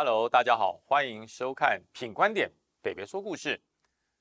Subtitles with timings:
[0.00, 2.48] Hello，大家好，欢迎收看《品观点
[2.80, 3.56] 北北说故事》。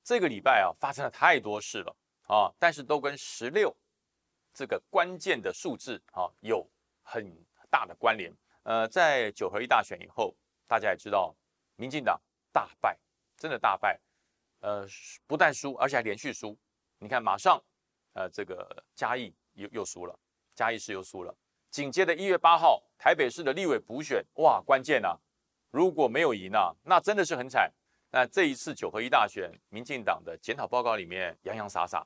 [0.03, 3.71] 这个礼拜啊，发生了太多事了啊，但是都跟十六
[4.51, 6.67] 这个关键的数字啊有
[7.03, 7.31] 很
[7.69, 8.35] 大的关联。
[8.63, 10.35] 呃，在九合一大选以后，
[10.65, 11.35] 大家也知道，
[11.75, 12.19] 民进党
[12.51, 12.97] 大败，
[13.37, 13.99] 真的大败。
[14.61, 14.83] 呃，
[15.27, 16.57] 不但输，而且还连续输。
[16.97, 17.63] 你看，马上，
[18.13, 20.19] 呃，这个嘉义又又输了，
[20.55, 21.31] 嘉义市又输了。
[21.69, 25.15] 紧接着一月八号，台北市的立委补选，哇，关键啊！
[25.77, 27.71] 如果没有赢啊，那真的是很惨。
[28.09, 32.03] 那这一次九合一大选，民进党的检讨报告里面洋洋洒洒，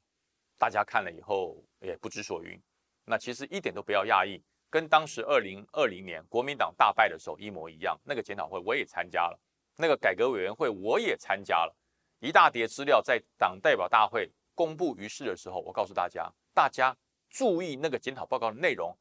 [0.57, 2.61] 大家看了以后也不知所云。
[3.05, 7.97] 那其实一点都不要讶异，跟当时二零二零年国民党大败的时候一模一样。
[8.03, 9.39] 那个检讨会我也参加了，
[9.77, 11.73] 那个改革委员会我也参加了，
[12.19, 16.93] 一大叠资料在党代表大会公布于世的时候，我告诉大家，大家
[17.29, 18.93] 注意那个检讨报告的内容。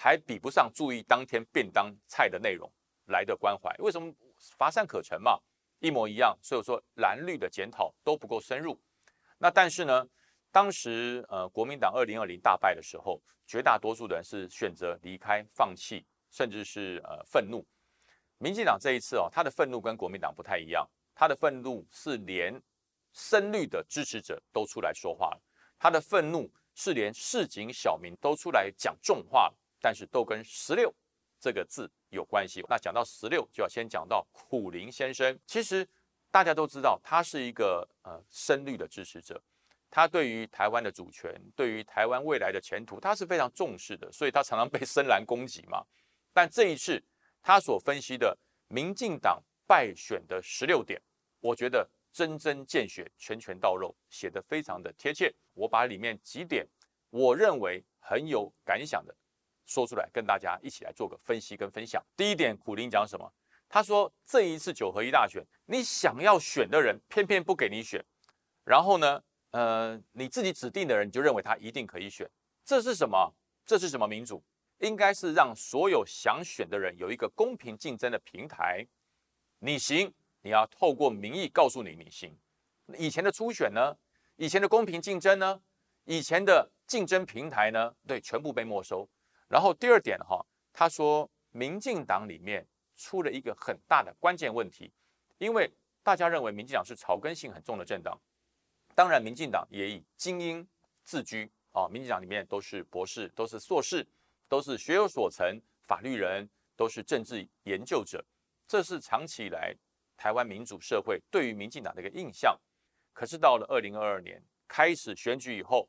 [0.00, 2.70] 还比不上注意当天便当菜的内容
[3.08, 4.12] 来的关怀，为什么
[4.56, 5.38] 乏善可陈嘛？
[5.80, 8.80] 一模一样，所以说蓝绿的检讨都不够深入。
[9.38, 10.06] 那但是呢，
[10.50, 17.66] 当时呃国民党二零二零大败的时候，绝大多数的人是选择离开、放弃，甚至是呃愤怒。
[18.38, 22.60] 民进党这一次哦，他的愤怒跟国民党不太一样，他的愤怒是连
[23.12, 25.40] 深绿的支持者都出来说话了，
[25.78, 29.58] 他的愤怒是连市井小民都出来讲重话了。
[29.80, 30.92] 但是都跟“十六”
[31.40, 32.64] 这个字有关系。
[32.68, 35.38] 那讲到“十六”，就要先讲到苦林先生。
[35.46, 35.86] 其实
[36.30, 39.40] 大家都知道，他是一个呃深绿的支持者，
[39.90, 44.10] 他对于台湾的主权，对于台湾未来的前途，他是非常重视的。
[44.12, 45.84] 所以他常常被深蓝攻击嘛。
[46.32, 47.02] 但这一次
[47.42, 48.36] 他所分析的
[48.68, 51.00] 民进党败选的十六点，
[51.40, 55.34] 我觉得针针见血、拳拳到肉，写得非常的贴切。
[55.54, 56.66] 我把里面几点
[57.10, 59.14] 我认为很有感想的。
[59.68, 62.02] 说出来跟大家一起来做个分析跟分享。
[62.16, 63.32] 第一点，苦林讲什么？
[63.68, 68.02] 他说这一次九合一大选，你想要选的人偏偏不给你选，
[68.64, 72.28] 然后呢，呃，你自己指定的人你就认为他一定可以选，
[72.64, 73.32] 这是什么？
[73.66, 74.42] 这是什么民主？
[74.78, 78.86] 应该是让所有想选的人有一个公平竞争的平台。
[79.58, 80.10] 你行，
[80.40, 82.34] 你要透过民意告诉你你行。
[82.96, 83.94] 以前的初选呢？
[84.36, 85.60] 以前的公平竞争呢？
[86.04, 87.94] 以前的竞争平台呢？
[88.06, 89.06] 对，全部被没收。
[89.48, 90.44] 然后第二点哈，
[90.74, 92.66] 他说民进党里面
[92.96, 94.92] 出了一个很大的关键问题，
[95.38, 95.72] 因为
[96.02, 98.20] 大家认为民进党是草根性很重的政党，
[98.94, 100.68] 当然民进党也以精英
[101.02, 104.06] 自居啊，民进党里面都是博士，都是硕士，
[104.48, 108.22] 都是学有所成，法律人，都是政治研究者，
[108.66, 109.74] 这是长期以来
[110.16, 112.54] 台湾民主社会对于民进党的一个印象。
[113.14, 115.88] 可是到了二零二二年开始选举以后。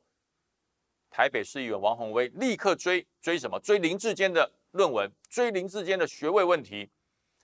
[1.09, 3.59] 台北市议员王宏威立刻追追什么？
[3.59, 6.89] 追林志坚的论文，追林志坚的学位问题。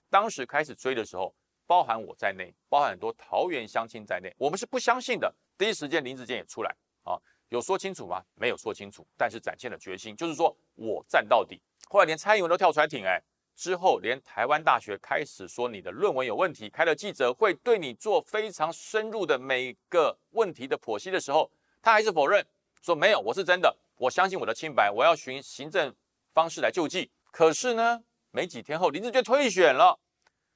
[0.08, 1.34] 当时开始追的时候，
[1.66, 5.34] 包含我在内，包含很多桃园乡亲在内，我们是不相信的。
[5.58, 7.18] 第一时间林志坚也出来啊，
[7.48, 8.22] 有说清楚吗？
[8.34, 11.60] 没有说清楚，但是展现了决心，就是说我站到底。
[11.88, 13.20] 后来连蔡英文都跳出来挺，哎，
[13.56, 21.50] 之后连台湾大学开始说你的论文有问题，开了记者会对你做非常深入的每个问题的剖析的时候，
[21.82, 22.46] 他还是否认。
[22.86, 25.92] 说没有，我是真的，我相信我的清白，我要寻行政
[26.32, 27.10] 方式来救济。
[27.32, 29.98] 可是呢，没几天后，林志坚退选了。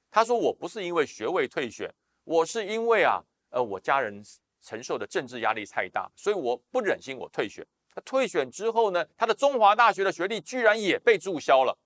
[0.09, 1.93] 他说我不是因为学位退选，
[2.23, 4.23] 我是因为啊，呃，我家人
[4.61, 7.67] 承受的政治压力太大，所以我不忍心我退选。
[7.93, 11.77] 他退选之后呢，他的中华大学的学历居然也被注销了。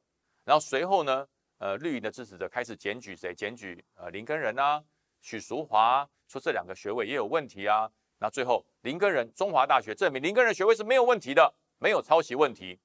[0.44, 1.28] 然后随后呢，
[1.58, 3.34] 呃，绿营的支持者开始检举谁？
[3.34, 4.84] 检举呃林根仁啊、
[5.22, 7.90] 许淑华，说这两个学位也有问题啊。
[8.18, 12.80] 那最后，林根仁中华大学证明林根仁学位是没有问题的，没有抄袭问题。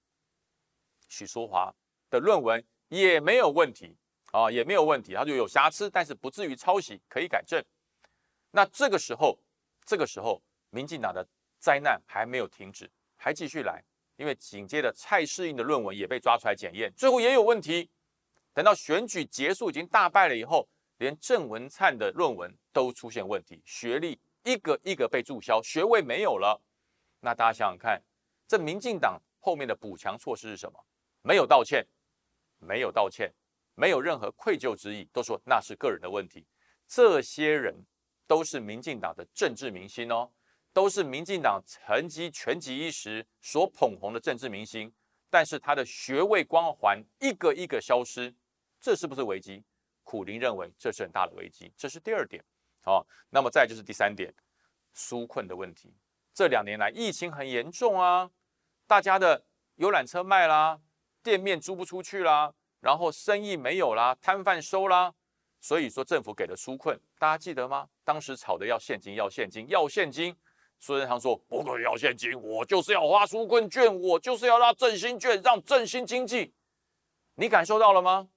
[1.08, 1.72] 许淑华
[2.08, 3.96] 的论文也没有问题
[4.32, 7.64] 啊，也没有问题，他就有瑕疵，但是不至于抄袭，可以改正。
[8.50, 9.38] 那这个时候，
[9.84, 11.26] 这个时候，民进党的
[11.58, 13.82] 灾难还没有停止，还继续来，
[14.16, 17.88] 因为紧接着蔡适应的论文也被抓出来检验，最后也有问题。
[18.52, 20.68] 等到选举结束，已经大败了以后，
[20.98, 24.18] 连郑文灿的论文都出现问题，学历。
[24.44, 26.60] 一个一个被注销，学位没有了。
[27.20, 28.02] 那大家想想看，
[28.46, 30.78] 这民进党后面的补强措施是什么？
[31.22, 31.86] 没有道歉，
[32.58, 33.32] 没有道歉，
[33.74, 36.46] 没有任何愧疚之意，都说那是个人的问题。
[36.86, 37.74] 这些人
[38.26, 40.32] 都是民进党的政治明星哦，
[40.72, 44.92] 都是民进党成绩全集一时所捧红的政治明星。
[45.28, 48.34] 但是他的学位光环一个一个消失，
[48.80, 49.62] 这是不是危机？
[50.02, 52.42] 苦林认为这是很大的危机，这是第二点。
[52.82, 54.32] 好，那么再就是第三点，
[54.94, 55.94] 纾困的问题。
[56.32, 58.30] 这两年来疫情很严重啊，
[58.86, 59.44] 大家的
[59.76, 60.80] 游览车卖啦，
[61.22, 65.12] 店面租不出去啦，然后生意没有啦，摊贩收啦，
[65.60, 67.88] 所以说政府给了纾困，大家记得吗？
[68.04, 70.36] 当时吵的要现金，要现金，要现金。
[70.82, 76.54] 苏贞昌说：“不可以要现金，我就是要花纾困券，我就是要让振兴券，让振兴经济。
[77.34, 78.30] 你感受到了吗？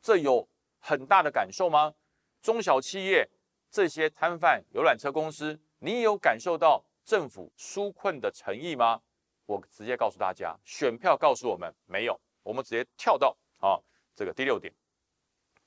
[0.00, 0.48] 这有
[0.78, 1.92] 很大的感受吗？
[2.40, 3.28] 中小企业
[3.74, 9.02] 这些摊贩、游览车公司，你有感受到政府纾困的诚意吗？
[9.46, 12.16] 我直接告诉大家，选票告诉我们没有。
[12.44, 13.82] 我们直接跳到啊，
[14.14, 14.72] 这个第六点，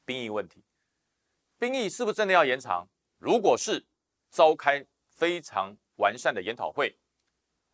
[0.05, 0.63] 兵役问题。
[1.59, 2.87] 兵役是不是真的要延长？
[3.17, 3.85] 如果是，
[4.29, 6.97] 召开非常完善的研讨会，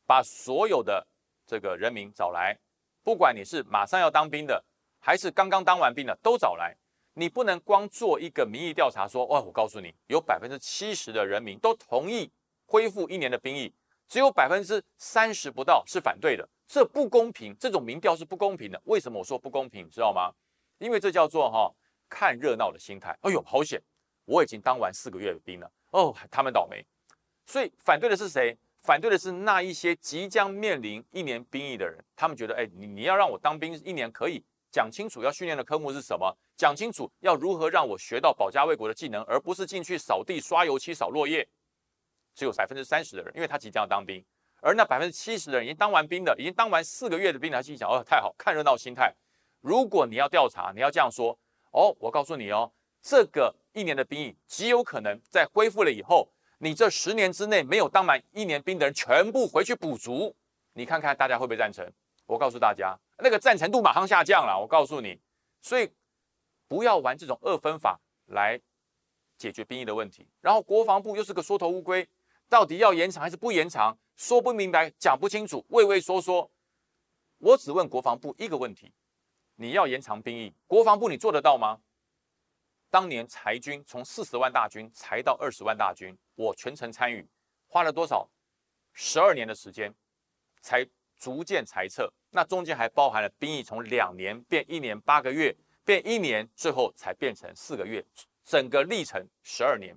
[0.07, 1.07] 把所有的
[1.45, 2.57] 这个人民找来，
[3.03, 4.65] 不管你是马上要当兵的，
[5.00, 6.75] 还是刚刚当完兵的，都找来。
[7.13, 12.31] 你不能光做一个民意调查，说哇，我告诉你，有百分之七十的人民都同意
[12.65, 13.74] 恢复一年的兵役，
[14.07, 17.56] 只有百分之三十不到是反对的，这不公平。
[17.60, 18.81] 这种民调是不公平的。
[18.86, 19.89] 为什么我说不公平？
[19.89, 20.31] 知道吗？
[20.80, 21.74] 因为这叫做哈。
[22.10, 23.81] 看热闹的心态，哎呦，好险！
[24.25, 26.86] 我已经当完四个月的兵了，哦，他们倒霉。
[27.48, 28.56] 所以反对的是谁？
[28.83, 31.98] 反对的是那一些即将面临一年兵役的人。
[32.15, 41.47] 他们觉得，哎，你你要让我当兵一年，可以讲清楚要训练的科目是什么，讲清楚要如何让我学到保家卫国的技能，而不是进去扫地、刷油漆、扫落叶。
[42.33, 44.25] 只有百分之三十的人，因为他即将要当兵，
[44.61, 49.13] 而那百分之七十的人已经当完兵的，已经当完四个月的兵，他心想，哦，太好看热闹心态。
[49.61, 51.37] 如果你要调查，你要这样说。
[51.69, 56.27] 哦，我告诉你哦，这个一年的兵役极有可能在恢复了以后，
[56.57, 60.35] 你这十年之内没有当满一年兵的人全部回去补足，
[60.73, 61.87] 你看看大家会不会赞成？
[62.25, 64.60] 我告诉大家，那个赞成度马上下降了。
[64.60, 65.19] 我告诉你，
[65.62, 65.92] 所以
[66.68, 68.60] 不要玩这种二分法来
[69.38, 70.27] 解决兵役的问题。
[70.42, 72.07] 然后国防部又是个缩头乌龟，
[72.50, 73.98] 到底要延长还是不延长？
[74.15, 76.50] 说不明白，讲不清楚，畏畏缩缩。
[77.39, 78.94] 我只问国防部一个问题。
[79.56, 81.81] 你要延长兵役，国防部你做得到吗？
[82.89, 87.27] 当年裁军从四十万大军裁到二十万大军，我全程参与，
[87.68, 88.30] 花了多少？
[88.92, 89.94] 十二年的时间
[90.62, 90.88] 才
[91.18, 98.03] 逐渐裁撤，那中间还包含了兵役从两年变一年八个月，变一年，最后才变成四个月，
[98.44, 99.95] 整个历程十二年，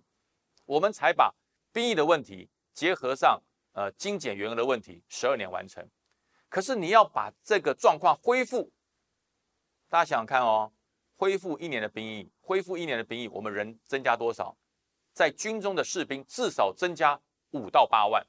[0.67, 1.35] 我们才把
[1.73, 3.43] 兵役的问题结合上
[3.73, 5.89] 呃精简员额的问题，十二年完成。
[6.51, 8.71] 可是你要把这个状况恢复。
[9.89, 10.71] 大家想想看哦，
[11.17, 14.55] 恢复一年的兵役，恢复一年的兵役，我们人增加多少？
[15.15, 17.19] 在军中的士兵至少增加
[17.53, 18.27] 五到八万，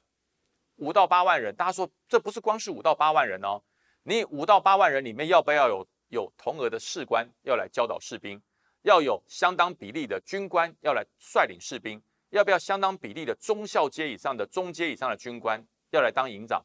[0.76, 1.54] 五到八万人。
[1.54, 3.62] 大家说这不是光是五到八万人哦，
[4.02, 8.40] 你五到八万人里面要不要有有同额的士官要来教导士兵？
[8.82, 12.00] 要有相当比例的军官要来率领士兵？
[12.30, 16.64] 要不要相当比例的中校阶以上的中阶以上的军官要来当营长？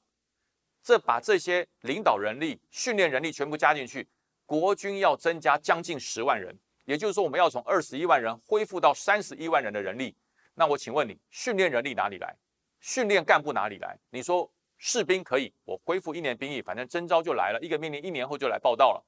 [0.82, 4.08] 这把这些领导人力、训练人力全部加进去。
[4.46, 10.16] 国军要增加将近十万人，也就是说，我们要从二十一万人恢复到三十一万人的人力。
[10.56, 12.36] 那我请问你，训练人力哪里来？
[12.82, 13.98] 训练干部哪里来？
[14.10, 14.52] 你说
[14.86, 19.02] 士兵可以，我恢复一年兵役，反正征召就来了，一个命令一年后就来报道了。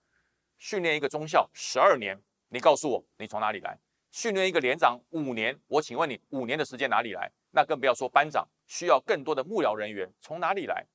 [0.58, 2.18] 训练一个中校十二年，
[2.48, 3.78] 你告诉我你从哪里来？
[4.10, 7.30] 训练一个连长五年，我请问你五年的时间哪里来？
[7.52, 10.86] 那更不要说班长需要更多的幕僚人员从哪里来？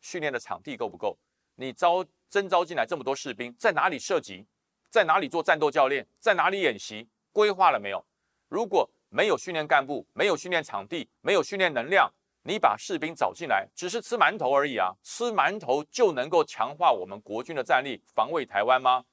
[0.00, 1.18] 训练的场地够不够？
[1.56, 2.06] 你招？
[2.30, 4.46] 征召进来这么多士兵，在哪里涉及？
[4.90, 6.06] 在哪里做战斗教练？
[6.20, 7.08] 在哪里演习？
[7.32, 8.06] 规划了没有？
[8.48, 12.10] 如果没有训练干部，没有训练场地，没有训练能量，
[12.44, 14.92] 你把士兵找进来，只是吃馒头而已啊！
[15.02, 19.04] 吃馒头就能够强化我们国军的战力，防卫台湾吗？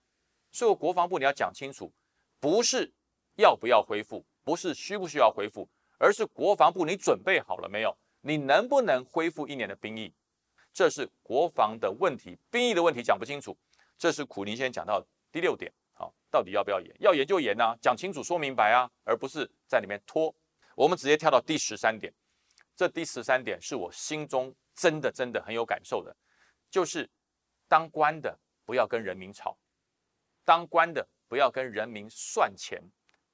[0.52, 1.94] 所以国防部你要讲清楚，
[2.40, 2.92] 不是
[3.36, 5.70] 要不要恢复，不是需不需要恢复，
[6.00, 7.96] 而是国防部你准备好了没有？
[8.22, 10.12] 你能不能恢复一年的兵役？
[10.74, 13.56] 这是国防的问题，兵役的问题讲不清楚。
[13.98, 16.96] 这是苦林先讲到第六点，好，到底要不要严？
[17.00, 20.34] 要严就严呐，讲清楚说明白啊，而不是在里面拖。
[20.76, 22.12] 我们直接跳到第十三点，
[22.80, 26.16] 这第十三点是我心中真的真的很有感受的，
[26.70, 27.10] 就是
[27.68, 29.60] 当官的不要跟人民吵，
[30.46, 32.82] 当官的不要跟人民算钱，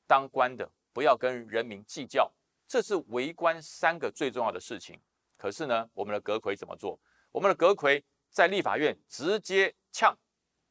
[0.08, 2.34] 当官的不要跟人民计较，
[2.68, 5.00] 这是为官三个最重要的事情。
[5.38, 7.00] 可是呢，我们的阁魁怎么做？
[7.32, 10.18] 我们的阁魁在立法院直接呛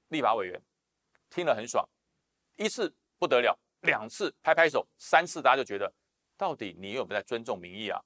[0.08, 0.60] 立法委员，
[1.30, 1.88] 听了很爽，
[2.56, 5.94] 一次不得了，两次拍拍手，三次大家就觉得，
[6.36, 8.04] 到底你有没有在尊重民意啊？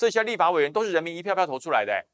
[0.00, 2.06] 这些立法委员都是人民一票票投出来的，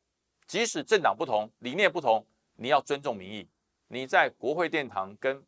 [0.45, 2.27] 即使政党不同，理念不同，
[2.57, 3.49] 你要尊重民意。
[3.87, 5.41] 你在国会殿堂跟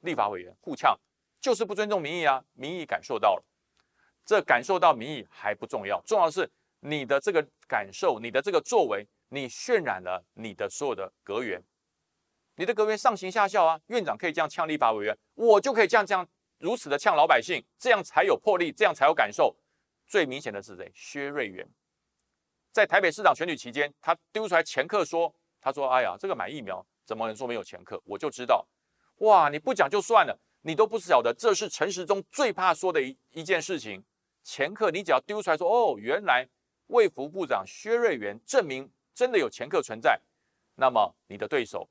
[0.00, 0.94] 立法委员互呛，
[1.40, 2.44] 就是不尊重民意啊！
[2.52, 3.44] 民意感受到了，
[4.26, 6.46] 这感受到民意还不重要，重要的是
[6.80, 9.08] 你的这个感受，你的这个作为。
[9.30, 11.58] 你渲染了你的所有的阁员，
[12.56, 13.80] 你的阁员上行下效啊！
[13.86, 19.56] 院长可以这样呛立法委员，我就可以这样这样如此的呛老百姓，这样才有魄力，这样才有感受。
[20.06, 20.90] 最明显的是谁？
[20.94, 21.68] 薛瑞元，
[22.70, 28.00] 在台北市长选举期间，他丢出来前客说，他说：“哎呀，这个买疫苗怎么能说没有前客？
[28.04, 28.66] 我就知道，
[29.18, 34.04] 哇，你不讲就算了，你都不晓得，这是陈时中最怕说的一一件事情。
[34.42, 36.48] 前客，你只要丢出来说，哦，原来
[36.88, 40.20] 卫福部长薛瑞元证明真的有前客存在，
[40.74, 41.88] 那么你的对手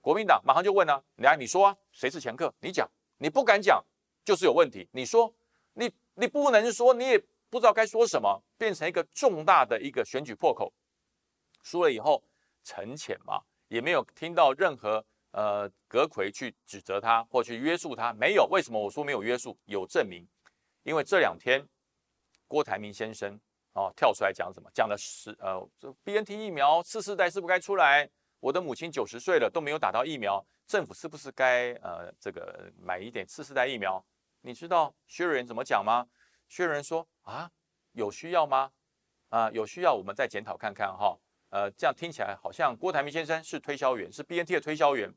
[0.00, 2.52] 国民党马上就问啊，来，你说啊，谁是前客？
[2.60, 3.82] 你讲，你不敢讲
[4.24, 4.88] 就是有问题。
[4.92, 5.32] 你说，
[6.14, 7.18] 你。”不能说，你也
[7.48, 10.72] 不知道该说什么，变成一个重大的一个选举破口。
[11.62, 12.22] 输了以后
[12.62, 18.46] 沉潜嘛，也没有听到任何呃阁魁去指责他或去约束他，没有。
[18.50, 19.56] 为什么我说没有约束？
[19.66, 20.26] 有证明，
[20.82, 21.64] 因为这两天
[22.46, 23.40] 郭台铭先生
[23.72, 24.68] 哦跳出来讲什么？
[24.74, 28.10] 讲的是呃这，B N T 疫苗次世代是不是该出来？
[28.40, 34.04] 我的母亲九十岁了都没有打到疫苗，政府是不是该呃这个买一点次世代疫苗？
[34.46, 36.06] 你知道薛仁怎么讲吗？
[36.48, 37.50] 薛仁说啊，
[37.92, 38.70] 有需要吗？
[39.30, 41.18] 啊，有需要我们再检讨看看哈。
[41.48, 45.10] 呃，这样听起来好像郭台铭先生是推销员，是 BNT 的推销员。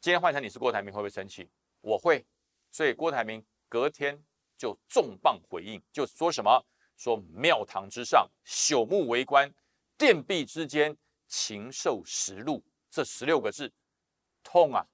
[0.00, 1.50] 今天换成你是郭台铭，会不会生气？
[1.82, 2.24] 我会。
[2.70, 4.18] 所以郭台铭隔天
[4.56, 6.64] 就重磅回应，就说什么？
[6.96, 9.46] 说庙堂之上，朽木为官；
[9.98, 10.96] 殿壁之间，
[11.28, 12.64] 禽兽食禄。
[12.88, 13.70] 这十六个字，
[14.42, 14.86] 痛啊，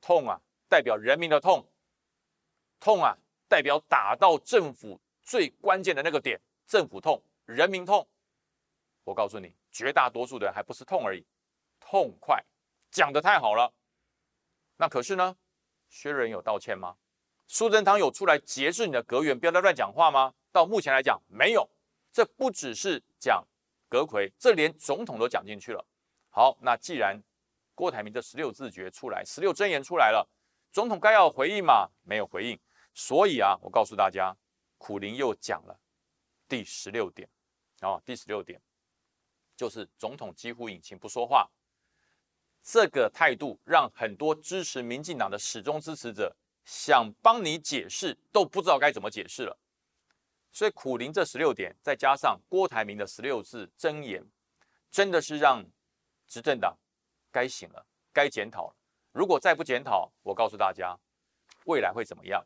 [0.00, 1.64] 痛啊，代表人民的痛。
[2.80, 3.16] 痛啊，
[3.48, 8.06] 代表打到政府最关键的那个点，政府痛，人民痛。
[9.04, 11.24] 我告诉你，绝大多数的人还不是痛而已，
[11.80, 12.44] 痛快，
[12.90, 13.72] 讲的太好了。
[14.76, 15.36] 那可是呢，
[15.88, 16.96] 薛仁有道歉吗？
[17.46, 20.34] 苏贞昌有出来节制你的阁员，不要再乱讲话吗？
[20.50, 21.68] 到目前来讲，没有。
[22.12, 23.46] 这不只是讲
[23.88, 25.86] 阁魁，这连总统都讲进去了。
[26.30, 27.22] 好，那既然
[27.74, 30.28] 郭台铭这十六字诀出来，十六真言出来了，
[30.72, 31.88] 总统该要回应吗？
[32.02, 32.58] 没有回应。
[32.98, 34.34] 所以啊，我告诉大家，
[34.78, 35.78] 苦林又讲了
[36.48, 37.28] 第十六点
[37.80, 38.58] 啊，第十六点
[39.54, 41.46] 就是总统几乎隐形不说话，
[42.62, 46.34] 这个态度让很多支持民进党的始终支持者
[46.64, 49.58] 想帮你解释都不知道该怎么解释了。
[50.50, 54.26] 所以苦林这十六点，再加上郭台铭的十六字真言，
[54.90, 55.62] 真的是让
[56.26, 56.74] 执政党
[57.30, 58.76] 该醒了，该检讨了。
[59.12, 60.98] 如果再不检讨，我告诉大家，
[61.66, 62.42] 未来会怎么样？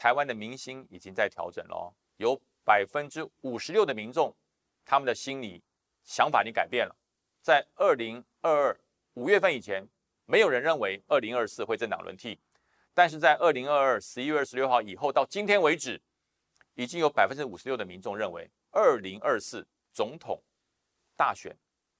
[0.00, 4.34] 台湾的民心已经在调整了，有百分之五十六的民众，
[4.82, 5.62] 他们的心理
[6.04, 6.96] 想法已经改变了。
[7.42, 8.80] 在二零二二
[9.12, 9.86] 五月份以前，
[10.24, 12.40] 没有人认为二零二四会政党轮替，
[12.94, 16.00] 但是在二零二二十一月二十六号以后到今天为止，
[16.76, 20.42] 已经有百分之五十六的民众认为二零二四总统
[21.14, 21.54] 大选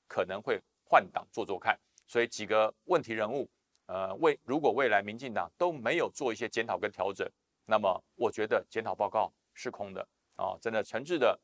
[0.08, 1.78] 可能会换党做做看。
[2.06, 3.46] 所以几个问题人物，
[3.84, 7.30] 呃，未如果未来民进党都没有做一些检讨跟调整。
[7.70, 11.38] 那么我觉得检讨报告是空的啊，真的诚挚的，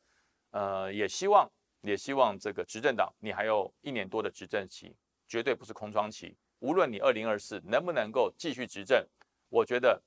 [0.50, 1.48] 呃，也希望
[1.82, 4.92] 也希望这个执政党，你还有一年多的执政期，
[5.28, 6.36] 绝对不是空窗期。
[6.58, 9.06] 无论你二零二四能不能够继续执政，
[9.50, 10.02] 我觉得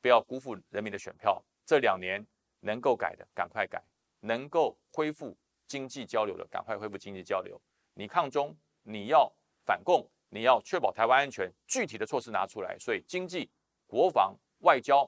[0.00, 1.44] 不要辜负人民的选票。
[1.66, 2.26] 这两年
[2.60, 3.84] 能够改的赶快改，
[4.20, 7.60] 能够恢复经济交流的赶快恢复经济交流。
[7.92, 9.30] 你抗中，你要
[9.66, 12.78] 反共，你要确保台湾安全，具体的措施拿出来。
[12.78, 13.50] 所以经济、
[13.86, 15.06] 国防、外交。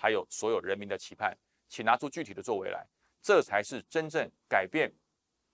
[0.00, 1.36] 还有所有人民的期盼，
[1.66, 2.86] 请拿出具体的作为来，
[3.20, 4.88] 这才是真正改变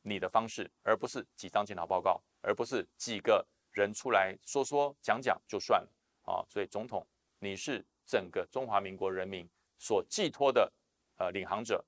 [0.03, 5.89] 你的方式，而不是几张检讨报告，而不是几个人出来说说讲讲就算了
[6.31, 6.45] 啊！
[6.47, 7.07] 所以，总统，
[7.39, 9.49] 你是整个中华民国人民
[9.79, 10.71] 所寄托的
[11.17, 11.83] 呃领航者，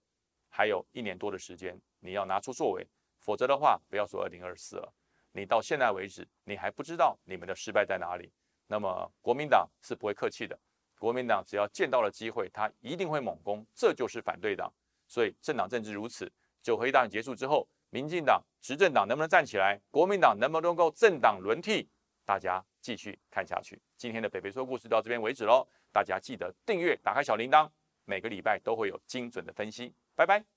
[0.48, 4.90] 还有一年多的时间，你要拿出作为，否则的话，不要说二零二四了，
[5.32, 8.32] 你到现在为止，你还不知道你们的失败在哪里，
[8.66, 10.58] 那么国民党是不会客气的。
[10.98, 14.72] 国民党只要见到了机会，他一定会猛攻，这就是反对党。
[15.06, 16.30] 所以政党政治如此。
[16.62, 19.80] 九合一大选结束之后，民进党执政党能不能站起来？
[19.90, 21.88] 国民党能不能够政党轮替？
[22.24, 23.80] 大家继续看下去。
[23.96, 27.70] 今天的北北说故事到这边为止喽，大家记得订阅，打开小铃铛，
[28.04, 29.94] 每个礼拜都会有精准的分析。
[30.16, 30.55] 拜拜。